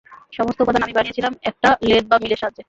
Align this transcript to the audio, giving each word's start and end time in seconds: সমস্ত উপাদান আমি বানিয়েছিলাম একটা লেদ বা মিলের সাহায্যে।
সমস্ত 0.33 0.59
উপাদান 0.61 0.83
আমি 0.83 0.93
বানিয়েছিলাম 0.93 1.33
একটা 1.43 1.69
লেদ 1.83 2.05
বা 2.07 2.17
মিলের 2.21 2.37
সাহায্যে। 2.37 2.59